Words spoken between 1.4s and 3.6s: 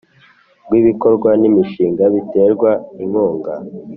n imishinga biterwa inkunga